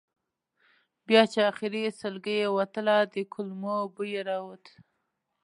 بیا 1.07 1.23
چې 1.31 1.39
آخري 1.51 1.83
سلګۍ 1.99 2.37
یې 2.41 2.47
وتله 2.57 2.95
د 3.13 3.15
کولمو 3.33 3.75
بوی 3.93 4.09
یې 4.15 4.21
راووت. 4.29 4.65